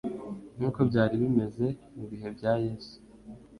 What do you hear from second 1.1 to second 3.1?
bimeze mu bihe bya Yesu.